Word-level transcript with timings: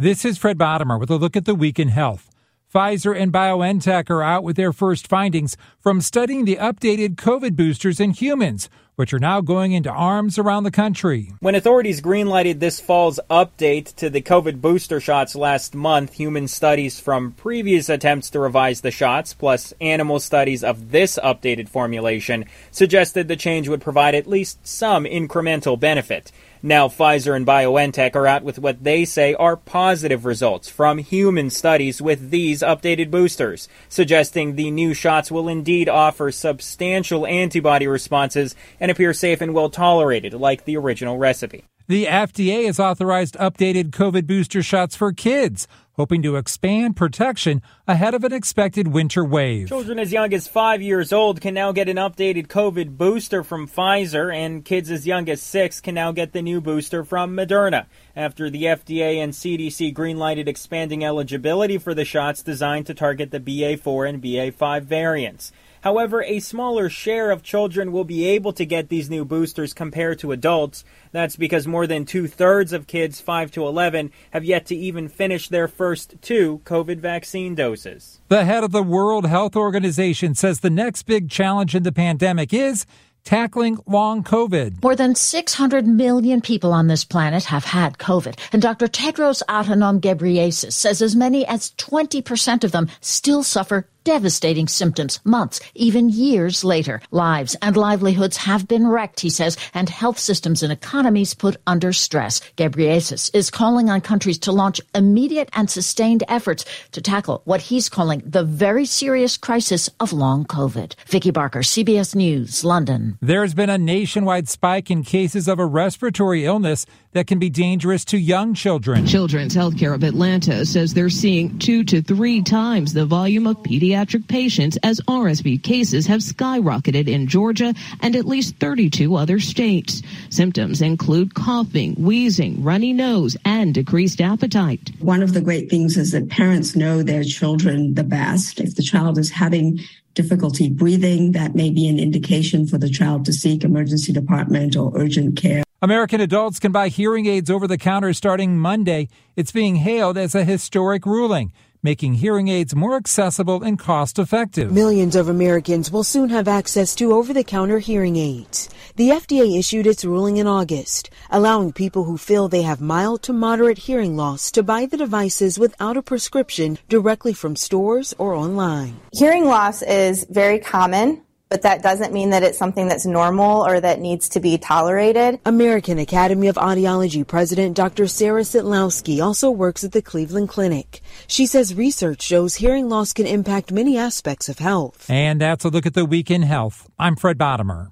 This 0.00 0.24
is 0.24 0.38
Fred 0.38 0.58
Bottomer 0.58 0.96
with 1.00 1.10
a 1.10 1.16
look 1.16 1.36
at 1.36 1.44
the 1.44 1.56
week 1.56 1.80
in 1.80 1.88
health. 1.88 2.30
Pfizer 2.72 3.20
and 3.20 3.32
BioNTech 3.32 4.08
are 4.10 4.22
out 4.22 4.44
with 4.44 4.54
their 4.54 4.72
first 4.72 5.08
findings 5.08 5.56
from 5.80 6.00
studying 6.00 6.44
the 6.44 6.54
updated 6.54 7.16
COVID 7.16 7.56
boosters 7.56 7.98
in 7.98 8.12
humans, 8.12 8.70
which 8.98 9.12
are 9.12 9.20
now 9.20 9.40
going 9.40 9.70
into 9.70 9.88
arms 9.88 10.38
around 10.38 10.64
the 10.64 10.72
country. 10.72 11.32
When 11.38 11.54
authorities 11.54 12.00
greenlighted 12.00 12.58
this 12.58 12.80
fall's 12.80 13.20
update 13.30 13.94
to 13.94 14.10
the 14.10 14.20
COVID 14.20 14.60
booster 14.60 14.98
shots 14.98 15.36
last 15.36 15.72
month, 15.72 16.14
human 16.14 16.48
studies 16.48 16.98
from 16.98 17.30
previous 17.30 17.88
attempts 17.88 18.28
to 18.30 18.40
revise 18.40 18.80
the 18.80 18.90
shots, 18.90 19.34
plus 19.34 19.72
animal 19.80 20.18
studies 20.18 20.64
of 20.64 20.90
this 20.90 21.16
updated 21.22 21.68
formulation, 21.68 22.46
suggested 22.72 23.28
the 23.28 23.36
change 23.36 23.68
would 23.68 23.80
provide 23.80 24.16
at 24.16 24.26
least 24.26 24.66
some 24.66 25.04
incremental 25.04 25.78
benefit. 25.78 26.32
Now, 26.62 26.88
Pfizer 26.88 27.36
and 27.36 27.46
BioNTech 27.46 28.16
are 28.16 28.26
out 28.26 28.42
with 28.42 28.58
what 28.58 28.82
they 28.82 29.04
say 29.04 29.32
are 29.34 29.56
positive 29.56 30.24
results 30.24 30.68
from 30.68 30.98
human 30.98 31.50
studies 31.50 32.02
with 32.02 32.30
these 32.30 32.62
updated 32.62 33.12
boosters, 33.12 33.68
suggesting 33.88 34.56
the 34.56 34.72
new 34.72 34.92
shots 34.92 35.30
will 35.30 35.46
indeed 35.46 35.88
offer 35.88 36.32
substantial 36.32 37.24
antibody 37.28 37.86
responses 37.86 38.56
and 38.80 38.87
appear 38.90 39.12
safe 39.12 39.40
and 39.40 39.54
well 39.54 39.70
tolerated, 39.70 40.34
like 40.34 40.64
the 40.64 40.76
original 40.76 41.18
recipe. 41.18 41.64
The 41.88 42.04
FDA 42.04 42.66
has 42.66 42.78
authorized 42.78 43.34
updated 43.36 43.92
COVID 43.92 44.26
booster 44.26 44.62
shots 44.62 44.94
for 44.94 45.10
kids, 45.10 45.66
hoping 45.92 46.20
to 46.20 46.36
expand 46.36 46.96
protection 46.96 47.62
ahead 47.86 48.12
of 48.12 48.24
an 48.24 48.32
expected 48.32 48.88
winter 48.88 49.24
wave. 49.24 49.68
Children 49.68 49.98
as 49.98 50.12
young 50.12 50.34
as 50.34 50.46
five 50.46 50.82
years 50.82 51.14
old 51.14 51.40
can 51.40 51.54
now 51.54 51.72
get 51.72 51.88
an 51.88 51.96
updated 51.96 52.48
COVID 52.48 52.98
booster 52.98 53.42
from 53.42 53.66
Pfizer, 53.66 54.30
and 54.30 54.66
kids 54.66 54.90
as 54.90 55.06
young 55.06 55.30
as 55.30 55.40
six 55.40 55.80
can 55.80 55.94
now 55.94 56.12
get 56.12 56.34
the 56.34 56.42
new 56.42 56.60
booster 56.60 57.04
from 57.04 57.34
Moderna. 57.34 57.86
After 58.14 58.50
the 58.50 58.64
FDA 58.64 59.16
and 59.16 59.32
CDC 59.32 59.94
greenlighted 59.94 60.46
expanding 60.46 61.02
eligibility 61.02 61.78
for 61.78 61.94
the 61.94 62.04
shots 62.04 62.42
designed 62.42 62.84
to 62.88 62.94
target 62.94 63.30
the 63.30 63.40
BA4 63.40 64.10
and 64.10 64.22
BA5 64.22 64.82
variants. 64.82 65.52
However, 65.82 66.22
a 66.22 66.40
smaller 66.40 66.88
share 66.88 67.30
of 67.30 67.42
children 67.42 67.92
will 67.92 68.04
be 68.04 68.26
able 68.26 68.52
to 68.52 68.64
get 68.64 68.88
these 68.88 69.10
new 69.10 69.24
boosters 69.24 69.72
compared 69.72 70.18
to 70.20 70.32
adults. 70.32 70.84
That's 71.12 71.36
because 71.36 71.66
more 71.66 71.86
than 71.86 72.04
two 72.04 72.26
thirds 72.26 72.72
of 72.72 72.86
kids 72.86 73.20
5 73.20 73.50
to 73.52 73.66
11 73.66 74.10
have 74.30 74.44
yet 74.44 74.66
to 74.66 74.76
even 74.76 75.08
finish 75.08 75.48
their 75.48 75.68
first 75.68 76.16
two 76.22 76.60
COVID 76.64 76.98
vaccine 76.98 77.54
doses. 77.54 78.20
The 78.28 78.44
head 78.44 78.64
of 78.64 78.72
the 78.72 78.82
World 78.82 79.26
Health 79.26 79.56
Organization 79.56 80.34
says 80.34 80.60
the 80.60 80.70
next 80.70 81.04
big 81.04 81.30
challenge 81.30 81.74
in 81.74 81.82
the 81.82 81.92
pandemic 81.92 82.52
is 82.52 82.86
tackling 83.24 83.78
long 83.86 84.24
COVID. 84.24 84.82
More 84.82 84.96
than 84.96 85.14
600 85.14 85.86
million 85.86 86.40
people 86.40 86.72
on 86.72 86.86
this 86.86 87.04
planet 87.04 87.44
have 87.44 87.64
had 87.64 87.98
COVID, 87.98 88.38
and 88.52 88.62
Dr. 88.62 88.86
Tedros 88.86 89.42
Adhanom 89.48 90.00
Ghebreyesus 90.00 90.72
says 90.72 91.02
as 91.02 91.14
many 91.14 91.46
as 91.46 91.72
20% 91.72 92.64
of 92.64 92.72
them 92.72 92.88
still 93.02 93.42
suffer 93.42 93.86
devastating 94.08 94.66
symptoms 94.66 95.20
months, 95.22 95.60
even 95.74 96.08
years 96.08 96.64
later. 96.64 97.02
Lives 97.10 97.54
and 97.60 97.76
livelihoods 97.76 98.38
have 98.38 98.66
been 98.66 98.86
wrecked, 98.86 99.20
he 99.20 99.28
says, 99.28 99.58
and 99.74 99.90
health 99.90 100.18
systems 100.18 100.62
and 100.62 100.72
economies 100.72 101.34
put 101.34 101.58
under 101.66 101.92
stress. 101.92 102.40
Ghebreyesus 102.56 103.30
is 103.34 103.50
calling 103.50 103.90
on 103.90 104.00
countries 104.00 104.38
to 104.38 104.50
launch 104.50 104.80
immediate 104.94 105.50
and 105.52 105.68
sustained 105.68 106.24
efforts 106.26 106.64
to 106.92 107.02
tackle 107.02 107.42
what 107.44 107.60
he's 107.60 107.90
calling 107.90 108.22
the 108.24 108.44
very 108.44 108.86
serious 108.86 109.36
crisis 109.36 109.90
of 110.00 110.14
long 110.14 110.46
COVID. 110.46 110.94
Vicki 111.06 111.30
Barker, 111.30 111.60
CBS 111.60 112.14
News, 112.14 112.64
London. 112.64 113.18
There's 113.20 113.52
been 113.52 113.68
a 113.68 113.76
nationwide 113.76 114.48
spike 114.48 114.90
in 114.90 115.02
cases 115.02 115.48
of 115.48 115.58
a 115.58 115.66
respiratory 115.66 116.46
illness 116.46 116.86
that 117.12 117.26
can 117.26 117.38
be 117.38 117.50
dangerous 117.50 118.04
to 118.06 118.16
young 118.16 118.54
children. 118.54 119.06
Children's 119.06 119.54
Healthcare 119.54 119.94
of 119.94 120.02
Atlanta 120.02 120.64
says 120.64 120.94
they're 120.94 121.10
seeing 121.10 121.58
two 121.58 121.84
to 121.84 122.00
three 122.00 122.42
times 122.42 122.92
the 122.92 123.04
volume 123.04 123.46
of 123.46 123.56
pediatric 123.58 123.97
patients 124.28 124.78
as 124.82 125.00
RSV 125.08 125.62
cases 125.62 126.06
have 126.06 126.20
skyrocketed 126.20 127.08
in 127.08 127.26
Georgia 127.26 127.74
and 128.00 128.14
at 128.14 128.24
least 128.24 128.56
32 128.56 129.16
other 129.16 129.40
states. 129.40 130.02
Symptoms 130.30 130.82
include 130.82 131.34
coughing, 131.34 131.94
wheezing, 131.94 132.62
runny 132.62 132.92
nose, 132.92 133.36
and 133.44 133.74
decreased 133.74 134.20
appetite. 134.20 134.90
One 135.00 135.22
of 135.22 135.34
the 135.34 135.40
great 135.40 135.70
things 135.70 135.96
is 135.96 136.12
that 136.12 136.28
parents 136.28 136.76
know 136.76 137.02
their 137.02 137.24
children 137.24 137.94
the 137.94 138.04
best. 138.04 138.60
If 138.60 138.76
the 138.76 138.82
child 138.82 139.18
is 139.18 139.30
having 139.30 139.80
difficulty 140.14 140.68
breathing, 140.68 141.32
that 141.32 141.54
may 141.54 141.70
be 141.70 141.88
an 141.88 141.98
indication 141.98 142.66
for 142.66 142.78
the 142.78 142.90
child 142.90 143.24
to 143.24 143.32
seek 143.32 143.64
emergency 143.64 144.12
department 144.12 144.76
or 144.76 144.92
urgent 144.96 145.36
care. 145.36 145.62
American 145.80 146.20
adults 146.20 146.58
can 146.58 146.72
buy 146.72 146.88
hearing 146.88 147.26
aids 147.26 147.48
over 147.48 147.68
the 147.68 147.78
counter 147.78 148.12
starting 148.12 148.58
Monday. 148.58 149.08
It's 149.36 149.52
being 149.52 149.76
hailed 149.76 150.18
as 150.18 150.34
a 150.34 150.42
historic 150.42 151.06
ruling, 151.06 151.52
making 151.82 152.14
hearing 152.14 152.48
aids 152.48 152.74
more 152.74 152.96
accessible 152.96 153.62
and 153.62 153.78
cost 153.78 154.18
effective. 154.18 154.72
Millions 154.72 155.14
of 155.14 155.28
Americans 155.28 155.90
will 155.90 156.04
soon 156.04 156.28
have 156.28 156.48
access 156.48 156.94
to 156.94 157.12
over 157.12 157.32
the 157.32 157.44
counter 157.44 157.78
hearing 157.78 158.16
aids. 158.16 158.68
The 158.96 159.10
FDA 159.10 159.58
issued 159.58 159.86
its 159.86 160.04
ruling 160.04 160.38
in 160.38 160.46
August, 160.46 161.10
allowing 161.30 161.72
people 161.72 162.04
who 162.04 162.18
feel 162.18 162.48
they 162.48 162.62
have 162.62 162.80
mild 162.80 163.22
to 163.22 163.32
moderate 163.32 163.78
hearing 163.78 164.16
loss 164.16 164.50
to 164.52 164.62
buy 164.62 164.86
the 164.86 164.96
devices 164.96 165.58
without 165.58 165.96
a 165.96 166.02
prescription 166.02 166.78
directly 166.88 167.32
from 167.32 167.54
stores 167.54 168.14
or 168.18 168.34
online. 168.34 168.98
Hearing 169.12 169.44
loss 169.44 169.82
is 169.82 170.26
very 170.28 170.58
common 170.58 171.22
but 171.48 171.62
that 171.62 171.82
doesn't 171.82 172.12
mean 172.12 172.30
that 172.30 172.42
it's 172.42 172.58
something 172.58 172.88
that's 172.88 173.06
normal 173.06 173.66
or 173.66 173.80
that 173.80 174.00
needs 174.00 174.28
to 174.30 174.40
be 174.40 174.58
tolerated. 174.58 175.40
American 175.44 175.98
Academy 175.98 176.48
of 176.48 176.56
Audiology 176.56 177.26
President 177.26 177.76
Dr. 177.76 178.06
Sarah 178.06 178.42
Sydlowski 178.42 179.22
also 179.22 179.50
works 179.50 179.84
at 179.84 179.92
the 179.92 180.02
Cleveland 180.02 180.48
Clinic. 180.48 181.00
She 181.26 181.46
says 181.46 181.74
research 181.74 182.22
shows 182.22 182.56
hearing 182.56 182.88
loss 182.88 183.12
can 183.12 183.26
impact 183.26 183.72
many 183.72 183.96
aspects 183.96 184.48
of 184.48 184.58
health. 184.58 185.06
And 185.08 185.40
that's 185.40 185.64
a 185.64 185.68
look 185.68 185.86
at 185.86 185.94
the 185.94 186.04
week 186.04 186.30
in 186.30 186.42
health. 186.42 186.88
I'm 186.98 187.16
Fred 187.16 187.38
Bottomer. 187.38 187.88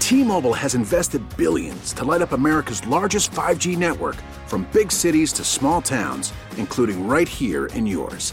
T-Mobile 0.00 0.54
has 0.54 0.74
invested 0.74 1.22
billions 1.36 1.92
to 1.92 2.02
light 2.02 2.22
up 2.22 2.32
America's 2.32 2.86
largest 2.86 3.30
5G 3.32 3.76
network 3.76 4.16
from 4.46 4.66
big 4.72 4.90
cities 4.90 5.34
to 5.34 5.44
small 5.44 5.82
towns, 5.82 6.32
including 6.56 7.06
right 7.06 7.28
here 7.28 7.66
in 7.66 7.86
yours. 7.86 8.32